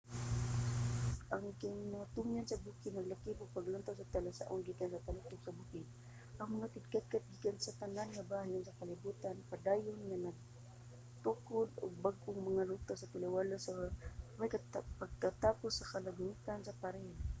[1.33, 5.87] ang kinatumyan sa bukid naglakip sa mga panglantaw nga talasaon gikan sa taluktok sa bukid.
[6.39, 12.41] ang mga tigkatkat gikan sa tanan nga bahin sa kalibutan padayon nga nagtukod og bag-ong
[12.49, 13.71] mga ruta sa taliwala sa
[14.39, 14.49] way
[15.01, 17.09] pagkatapos nga kalagmitang mga paril